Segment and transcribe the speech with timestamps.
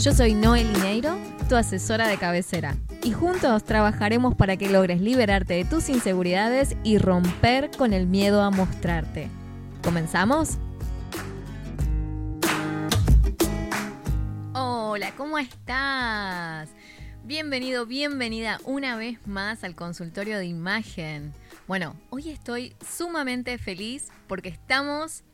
[0.00, 5.52] Yo soy Noel Lineiro, tu asesora de cabecera, y juntos trabajaremos para que logres liberarte
[5.52, 9.28] de tus inseguridades y romper con el miedo a mostrarte.
[9.84, 10.56] ¿Comenzamos?
[14.54, 16.70] Hola, ¿cómo estás?
[17.24, 21.34] Bienvenido, bienvenida una vez más al consultorio de imagen.
[21.68, 25.24] Bueno, hoy estoy sumamente feliz porque estamos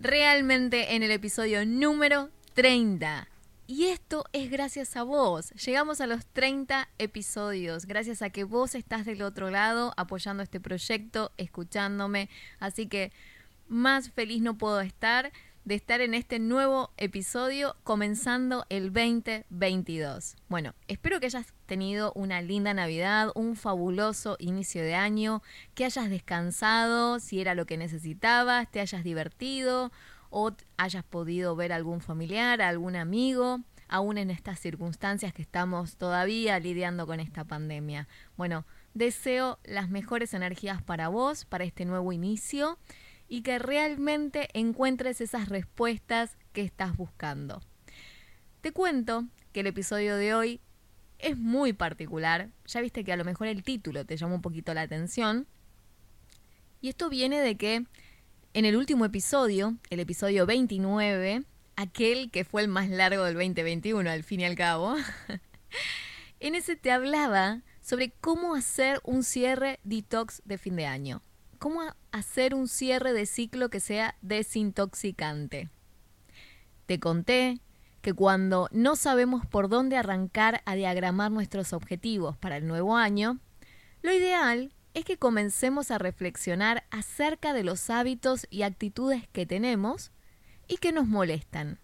[0.00, 3.28] realmente en el episodio número 30.
[3.74, 5.48] Y esto es gracias a vos.
[5.52, 10.60] Llegamos a los 30 episodios, gracias a que vos estás del otro lado apoyando este
[10.60, 12.28] proyecto, escuchándome.
[12.60, 13.12] Así que
[13.68, 15.32] más feliz no puedo estar
[15.64, 20.36] de estar en este nuevo episodio comenzando el 2022.
[20.50, 25.42] Bueno, espero que hayas tenido una linda Navidad, un fabuloso inicio de año,
[25.74, 29.90] que hayas descansado si era lo que necesitabas, te hayas divertido
[30.32, 35.96] o hayas podido ver a algún familiar, algún amigo, aún en estas circunstancias que estamos
[35.96, 38.08] todavía lidiando con esta pandemia.
[38.38, 42.78] Bueno, deseo las mejores energías para vos, para este nuevo inicio
[43.28, 47.60] y que realmente encuentres esas respuestas que estás buscando.
[48.62, 50.60] Te cuento que el episodio de hoy
[51.18, 52.48] es muy particular.
[52.66, 55.46] Ya viste que a lo mejor el título te llama un poquito la atención.
[56.80, 57.86] Y esto viene de que
[58.54, 61.44] en el último episodio, el episodio 29,
[61.76, 64.94] aquel que fue el más largo del 2021 al fin y al cabo,
[66.40, 71.22] en ese te hablaba sobre cómo hacer un cierre detox de fin de año.
[71.58, 75.70] Cómo hacer un cierre de ciclo que sea desintoxicante.
[76.86, 77.60] Te conté
[78.02, 83.38] que cuando no sabemos por dónde arrancar a diagramar nuestros objetivos para el nuevo año,
[84.02, 90.12] lo ideal es que comencemos a reflexionar acerca de los hábitos y actitudes que tenemos
[90.68, 91.78] y que nos molestan.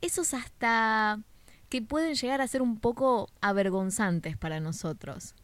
[0.00, 1.20] Esos hasta
[1.68, 5.34] que pueden llegar a ser un poco avergonzantes para nosotros.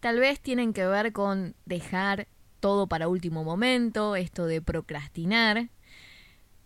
[0.00, 2.28] Tal vez tienen que ver con dejar
[2.60, 5.68] todo para último momento, esto de procrastinar,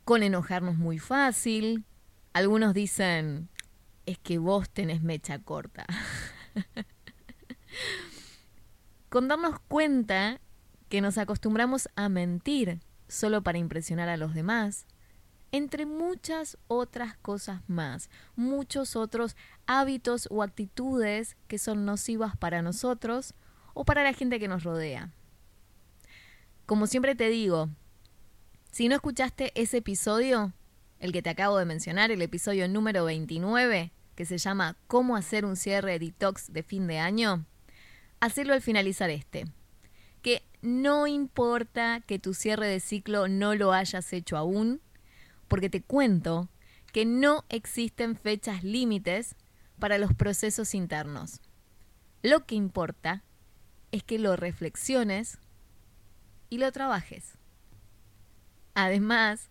[0.05, 1.85] con enojarnos muy fácil.
[2.33, 3.49] Algunos dicen,
[4.07, 5.87] es que vos tenés mecha corta.
[9.09, 10.41] con darnos cuenta
[10.89, 14.87] que nos acostumbramos a mentir solo para impresionar a los demás,
[15.51, 19.35] entre muchas otras cosas más, muchos otros
[19.67, 23.35] hábitos o actitudes que son nocivas para nosotros
[23.75, 25.11] o para la gente que nos rodea.
[26.67, 27.71] Como siempre te digo,
[28.71, 30.53] si no escuchaste ese episodio,
[31.01, 35.47] el que te acabo de mencionar, el episodio número 29, que se llama Cómo hacer
[35.47, 37.47] un cierre detox de fin de año,
[38.21, 39.47] hacelo al finalizar este.
[40.23, 44.81] Que no importa que tu cierre de ciclo no lo hayas hecho aún,
[45.47, 46.49] porque te cuento
[46.93, 49.37] que no existen fechas límites
[49.79, 51.41] para los procesos internos.
[52.23, 53.23] Lo que importa
[53.93, 55.39] es que lo reflexiones
[56.51, 57.39] y lo trabajes.
[58.75, 59.51] Además,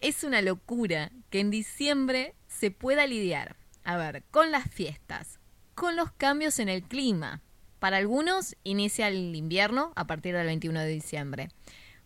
[0.00, 5.38] es una locura que en diciembre se pueda lidiar, a ver, con las fiestas,
[5.74, 7.42] con los cambios en el clima,
[7.86, 11.50] para algunos inicia el invierno a partir del 21 de diciembre.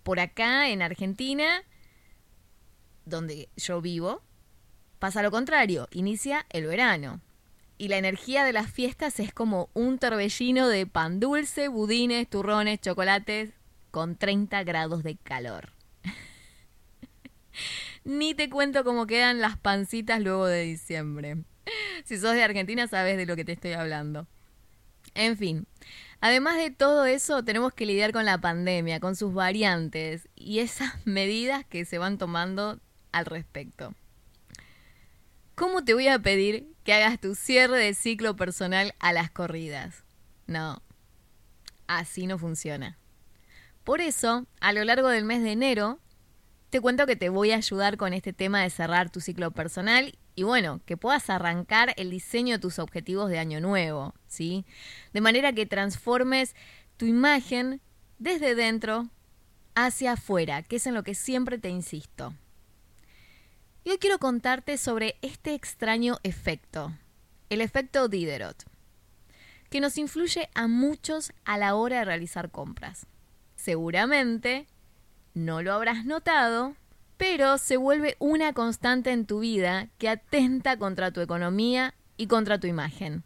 [0.03, 1.63] Por acá, en Argentina,
[3.07, 4.21] donde yo vivo,
[4.99, 7.23] pasa lo contrario, inicia el verano.
[7.79, 12.83] Y la energía de las fiestas es como un torbellino de pan dulce, budines, turrones,
[12.83, 13.49] chocolates
[13.91, 15.73] con 30 grados de calor.
[18.05, 21.39] Ni te cuento cómo quedan las pancitas luego de diciembre.
[22.05, 24.27] Si sos de Argentina sabes de lo que te estoy hablando.
[25.15, 25.67] En fin,
[26.21, 30.95] además de todo eso, tenemos que lidiar con la pandemia, con sus variantes y esas
[31.05, 32.81] medidas que se van tomando
[33.13, 33.95] al respecto.
[35.55, 40.05] ¿Cómo te voy a pedir que hagas tu cierre de ciclo personal a las corridas?
[40.47, 40.83] No,
[41.87, 42.97] así no funciona.
[43.85, 45.99] Por eso, a lo largo del mes de enero,
[46.71, 50.17] te cuento que te voy a ayudar con este tema de cerrar tu ciclo personal
[50.35, 54.65] y bueno, que puedas arrancar el diseño de tus objetivos de año nuevo, ¿sí?
[55.13, 56.55] De manera que transformes
[56.97, 57.83] tu imagen
[58.19, 59.11] desde dentro
[59.75, 62.33] hacia afuera, que es en lo que siempre te insisto.
[63.85, 66.93] Y hoy quiero contarte sobre este extraño efecto,
[67.49, 68.65] el efecto Diderot,
[69.69, 73.07] que nos influye a muchos a la hora de realizar compras.
[73.57, 74.67] Seguramente
[75.35, 76.77] no lo habrás notado,
[77.17, 82.61] pero se vuelve una constante en tu vida que atenta contra tu economía y contra
[82.61, 83.25] tu imagen.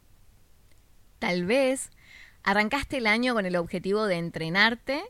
[1.25, 1.89] Tal vez
[2.43, 5.03] arrancaste el año con el objetivo de entrenarte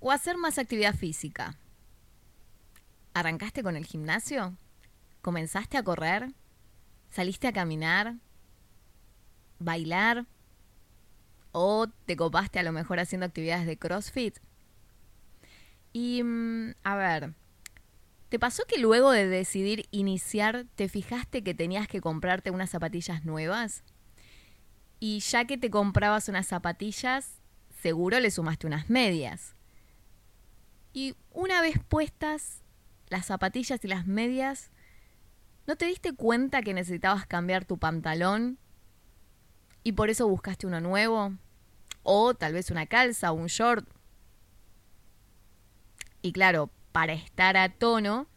[0.00, 1.56] o hacer más actividad física.
[3.14, 4.54] ¿Arrancaste con el gimnasio?
[5.22, 6.28] ¿Comenzaste a correr?
[7.08, 8.16] ¿Saliste a caminar?
[9.60, 10.26] ¿Bailar?
[11.52, 14.40] ¿O te copaste a lo mejor haciendo actividades de CrossFit?
[15.94, 17.32] Y, mm, a ver,
[18.28, 23.24] ¿te pasó que luego de decidir iniciar te fijaste que tenías que comprarte unas zapatillas
[23.24, 23.84] nuevas?
[25.04, 27.40] Y ya que te comprabas unas zapatillas,
[27.80, 29.56] seguro le sumaste unas medias.
[30.92, 32.62] Y una vez puestas
[33.08, 34.70] las zapatillas y las medias,
[35.66, 38.58] ¿no te diste cuenta que necesitabas cambiar tu pantalón?
[39.82, 41.32] Y por eso buscaste uno nuevo.
[42.04, 43.88] O tal vez una calza o un short
[46.22, 48.28] y claro, para estar a tono,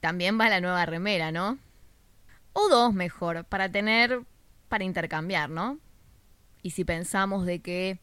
[0.00, 1.60] también va la nueva remera, ¿no?
[2.52, 4.24] O dos mejor, para tener,
[4.74, 5.78] para intercambiar, ¿no?
[6.60, 8.00] Y si pensamos de que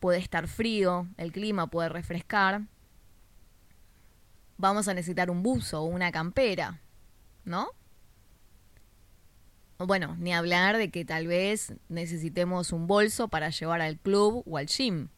[0.00, 2.62] puede estar frío, el clima puede refrescar,
[4.56, 6.80] vamos a necesitar un buzo o una campera,
[7.44, 7.68] ¿no?
[9.78, 14.56] Bueno, ni hablar de que tal vez necesitemos un bolso para llevar al club o
[14.56, 15.10] al gym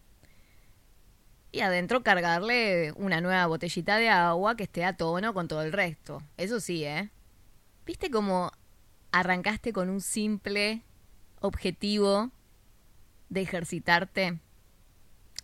[1.53, 5.73] y adentro cargarle una nueva botellita de agua que esté a tono con todo el
[5.73, 6.23] resto.
[6.37, 7.09] Eso sí, ¿eh?
[7.87, 8.53] ¿Viste cómo
[9.13, 10.83] arrancaste con un simple
[11.41, 12.31] objetivo
[13.29, 14.41] de ejercitarte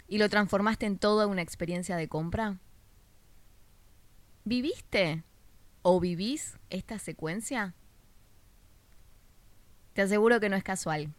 [0.09, 2.59] y lo transformaste en toda una experiencia de compra?
[4.45, 5.23] ¿Viviste
[5.83, 7.75] o vivís esta secuencia?
[9.93, 11.13] Te aseguro que no es casual.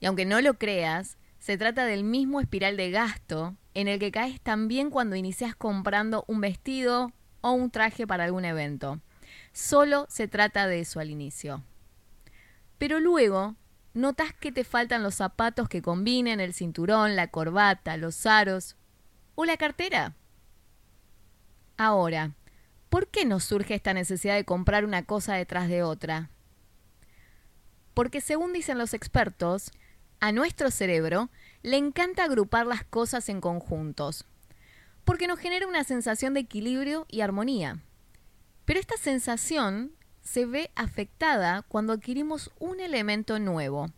[0.00, 4.10] Y aunque no lo creas, se trata del mismo espiral de gasto en el que
[4.10, 9.00] caes también cuando inicias comprando un vestido o un traje para algún evento.
[9.58, 11.64] Solo se trata de eso al inicio.
[12.78, 13.56] Pero luego
[13.92, 18.76] notas que te faltan los zapatos que combinen el cinturón, la corbata, los aros
[19.34, 20.14] o la cartera.
[21.76, 22.36] Ahora,
[22.88, 26.30] ¿por qué nos surge esta necesidad de comprar una cosa detrás de otra?
[27.94, 29.72] Porque según dicen los expertos,
[30.20, 31.30] a nuestro cerebro
[31.62, 34.24] le encanta agrupar las cosas en conjuntos,
[35.04, 37.82] porque nos genera una sensación de equilibrio y armonía.
[38.68, 43.88] Pero esta sensación se ve afectada cuando adquirimos un elemento nuevo.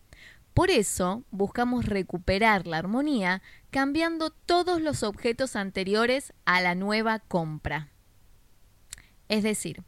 [0.55, 7.88] Por eso buscamos recuperar la armonía cambiando todos los objetos anteriores a la nueva compra.
[9.28, 9.82] Es decir,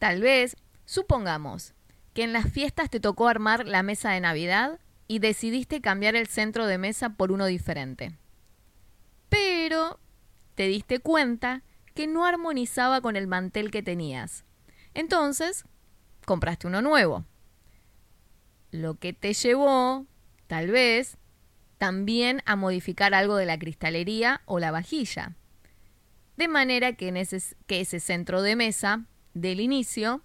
[0.00, 1.74] tal vez, supongamos
[2.12, 6.26] que en las fiestas te tocó armar la mesa de Navidad y decidiste cambiar el
[6.26, 8.16] centro de mesa por uno diferente.
[9.28, 10.00] Pero
[10.56, 11.62] te diste cuenta
[11.94, 14.44] que no armonizaba con el mantel que tenías.
[14.94, 15.64] Entonces,
[16.26, 17.24] compraste uno nuevo.
[18.70, 20.06] Lo que te llevó,
[20.46, 21.16] tal vez,
[21.78, 25.36] también a modificar algo de la cristalería o la vajilla.
[26.36, 29.04] De manera que, ese, ese centro de mesa
[29.34, 30.22] del inicio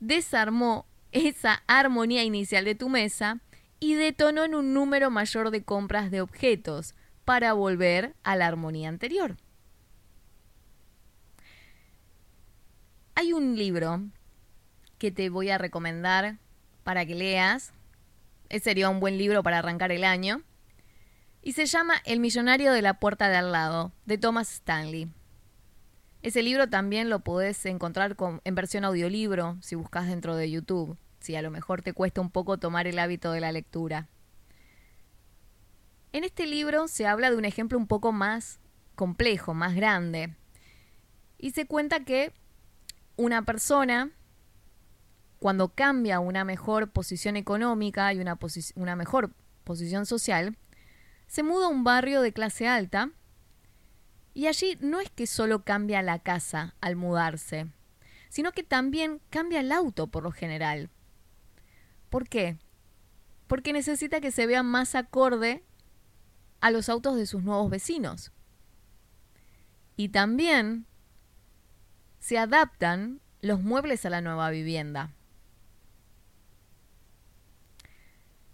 [0.00, 3.40] desarmó esa armonía inicial de tu mesa
[3.80, 8.88] y detonó en un número mayor de compras de objetos para volver a la armonía
[8.88, 9.36] anterior.
[13.14, 14.02] Hay un libro
[14.98, 16.38] que te voy a recomendar
[16.84, 17.72] para que leas.
[18.48, 20.42] Ese sería un buen libro para arrancar el año.
[21.42, 25.10] Y se llama El millonario de la puerta de al lado, de Thomas Stanley.
[26.22, 31.36] Ese libro también lo podés encontrar en versión audiolibro si buscas dentro de YouTube si
[31.36, 34.08] a lo mejor te cuesta un poco tomar el hábito de la lectura.
[36.12, 38.60] En este libro se habla de un ejemplo un poco más
[38.94, 40.34] complejo, más grande,
[41.38, 42.32] y se cuenta que
[43.16, 44.10] una persona,
[45.38, 48.38] cuando cambia una mejor posición económica y una,
[48.74, 49.32] una mejor
[49.64, 50.56] posición social,
[51.26, 53.10] se muda a un barrio de clase alta
[54.34, 57.66] y allí no es que solo cambia la casa al mudarse,
[58.28, 60.90] sino que también cambia el auto por lo general.
[62.08, 62.58] ¿Por qué?
[63.46, 65.64] Porque necesita que se vea más acorde
[66.60, 68.32] a los autos de sus nuevos vecinos.
[69.96, 70.86] Y también
[72.22, 75.10] se adaptan los muebles a la nueva vivienda.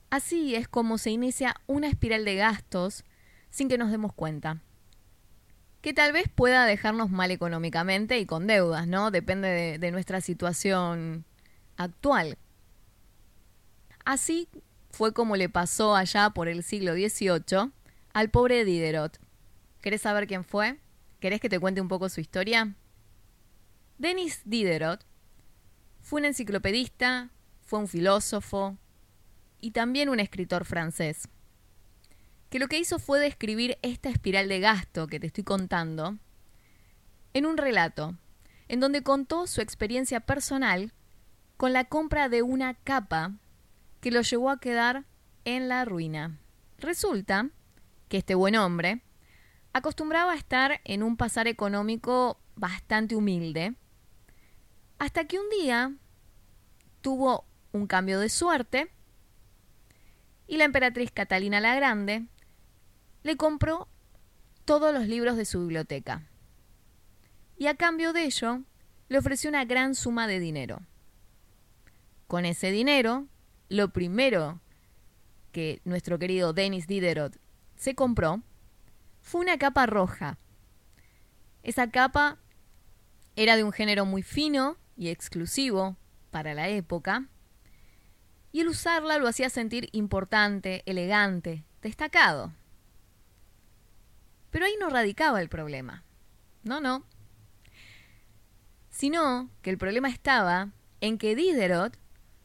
[0.08, 3.04] Así es como se inicia una espiral de gastos
[3.50, 4.62] sin que nos demos cuenta.
[5.82, 9.10] Que tal vez pueda dejarnos mal económicamente y con deudas, ¿no?
[9.10, 11.26] Depende de, nuestra situación
[11.76, 12.38] actual.
[14.06, 14.48] Así
[14.90, 17.70] fue como le pasó allá por el siglo XVIII
[18.14, 19.20] al pobre Diderot.
[19.82, 20.78] ¿Querés saber quién fue?
[21.20, 22.74] ¿Querés que te cuente un poco su historia?
[23.98, 25.04] Denis Diderot
[26.00, 27.30] fue un enciclopedista,
[27.62, 28.76] fue un filósofo
[29.60, 31.28] y también un escritor francés,
[32.48, 36.16] que lo que hizo fue describir esta espiral de gasto que te estoy contando
[37.34, 38.16] en un relato,
[38.68, 40.92] en donde contó su experiencia personal
[41.56, 43.32] con la compra de una capa
[44.00, 45.06] que lo llevó a quedar
[45.44, 46.38] en la ruina.
[46.78, 47.50] Resulta
[48.08, 49.02] que este buen hombre
[49.72, 53.74] acostumbraba a estar en un pasar económico bastante humilde,
[54.98, 55.94] hasta que un día
[57.00, 58.90] tuvo un cambio de suerte
[60.46, 62.26] y la emperatriz Catalina la Grande
[63.22, 63.88] le compró
[64.64, 66.22] todos los libros de su biblioteca.
[67.56, 68.62] Y a cambio de ello,
[69.08, 70.80] le ofreció una gran suma de dinero.
[72.26, 73.26] Con ese dinero,
[73.68, 74.60] lo primero
[75.52, 77.36] que nuestro querido Denis Diderot
[77.76, 78.42] se compró
[79.20, 80.38] fue una capa roja.
[81.62, 82.38] Esa capa
[83.36, 85.96] era de un género muy fino y exclusivo
[86.30, 87.28] para la época,
[88.52, 92.52] y el usarla lo hacía sentir importante, elegante, destacado.
[94.50, 96.02] Pero ahí no radicaba el problema.
[96.64, 97.04] No, no.
[98.90, 101.96] Sino que el problema estaba en que Diderot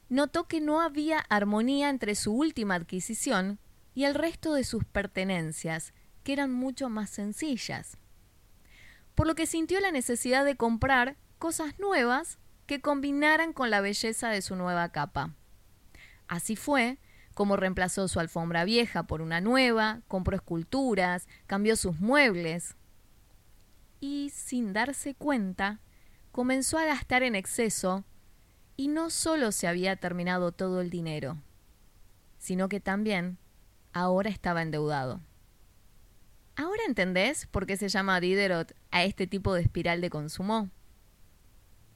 [0.10, 3.60] notó que no había armonía entre su última adquisición
[3.96, 5.94] y el resto de sus pertenencias,
[6.24, 7.98] que eran mucho más sencillas.
[9.16, 14.30] Por lo que sintió la necesidad de comprar cosas nuevas que combinaran con la belleza
[14.30, 15.34] de su nueva capa.
[16.28, 16.98] Así fue
[17.34, 22.76] como reemplazó su alfombra vieja por una nueva, compró esculturas, cambió sus muebles
[24.00, 25.80] y, sin darse cuenta,
[26.32, 28.04] comenzó a gastar en exceso
[28.76, 31.38] y no solo se había terminado todo el dinero,
[32.38, 33.38] sino que también
[33.94, 35.22] ahora estaba endeudado.
[36.56, 40.70] ¿Ahora entendés por qué se llama Diderot a este tipo de espiral de consumo?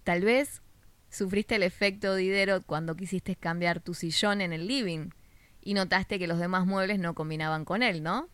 [0.07, 0.61] Tal vez
[1.09, 5.09] sufriste el efecto Diderot cuando quisiste cambiar tu sillón en el living
[5.59, 8.29] y notaste que los demás muebles no combinaban con él, ¿no?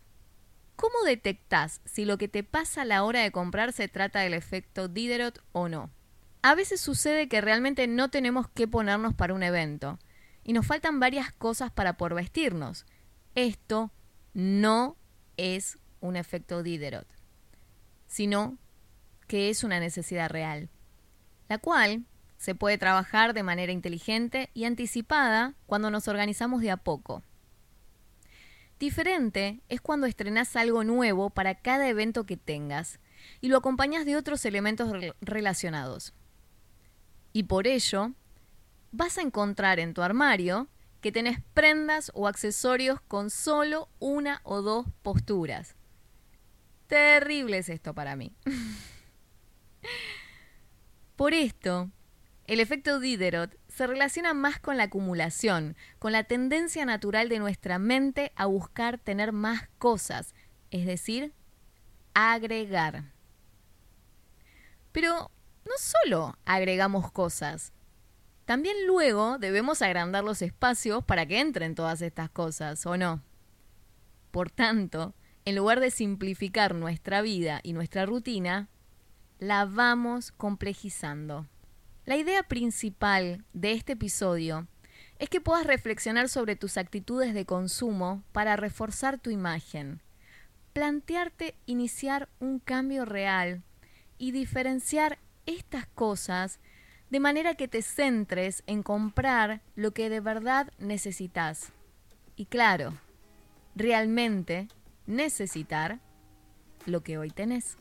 [0.76, 4.34] ¿Cómo detectás si lo que te pasa a la hora de comprar se trata del
[4.34, 5.90] efecto Diderot o no?
[6.42, 9.98] A veces sucede que realmente no tenemos que ponernos para un evento
[10.44, 12.86] y nos faltan varias cosas para por vestirnos.
[13.34, 13.90] Esto
[14.32, 14.96] no
[15.36, 17.08] es un efecto Diderot,
[18.06, 18.58] sino
[19.26, 20.70] que es una necesidad real,
[21.48, 22.04] la cual
[22.36, 27.22] se puede trabajar de manera inteligente y anticipada cuando nos organizamos de a poco.
[28.78, 32.98] Diferente es cuando estrenas algo nuevo para cada evento que tengas
[33.40, 36.12] y lo acompañas de otros elementos relacionados.
[37.32, 38.12] Y por ello,
[38.92, 40.68] vas a encontrar en tu armario
[41.00, 45.76] que tenés prendas o accesorios con solo una o dos posturas.
[46.86, 48.32] Terrible es esto para mí.
[51.16, 51.90] por esto,
[52.46, 57.78] el efecto Diderot se relaciona más con la acumulación, con la tendencia natural de nuestra
[57.78, 60.34] mente a buscar tener más cosas,
[60.70, 61.32] es decir,
[62.12, 63.12] agregar.
[64.92, 65.30] Pero
[65.64, 67.72] no solo agregamos cosas,
[68.44, 73.22] también luego debemos agrandar los espacios para que entren todas estas cosas, ¿o no?
[74.30, 75.14] Por tanto,
[75.46, 78.68] en lugar de simplificar nuestra vida y nuestra rutina,
[79.44, 81.46] la vamos complejizando.
[82.06, 84.66] La idea principal de este episodio
[85.18, 90.00] es que puedas reflexionar sobre tus actitudes de consumo para reforzar tu imagen,
[90.72, 93.62] plantearte iniciar un cambio real
[94.16, 96.58] y diferenciar estas cosas
[97.10, 101.70] de manera que te centres en comprar lo que de verdad necesitas.
[102.34, 102.94] Y claro,
[103.76, 104.68] realmente
[105.06, 106.00] necesitar
[106.86, 107.76] lo que hoy tenés.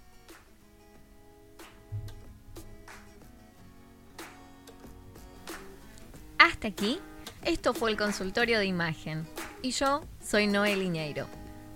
[6.66, 7.00] Aquí,
[7.44, 9.28] esto fue el consultorio de imagen.
[9.62, 11.28] Y yo soy Noel Iñeiro.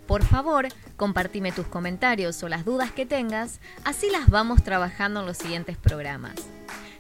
[0.08, 5.26] Por favor, compartime tus comentarios o las dudas que tengas, así las vamos trabajando en
[5.26, 6.36] los siguientes programas.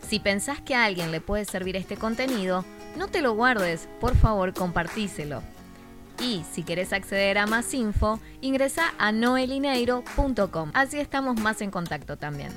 [0.05, 2.65] Si pensás que a alguien le puede servir este contenido,
[2.97, 5.41] no te lo guardes, por favor compartíselo.
[6.19, 12.17] Y si querés acceder a más info, ingresa a noelineiro.com, así estamos más en contacto
[12.17, 12.51] también.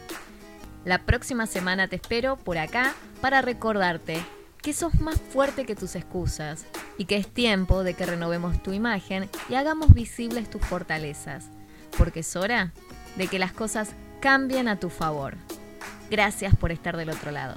[0.84, 4.24] La próxima semana te espero por acá para recordarte
[4.62, 6.64] que sos más fuerte que tus excusas
[6.98, 11.46] y que es tiempo de que renovemos tu imagen y hagamos visibles tus fortalezas,
[11.96, 12.72] porque es hora
[13.16, 13.90] de que las cosas
[14.20, 15.36] cambien a tu favor.
[16.10, 17.56] Gracias por estar del otro lado.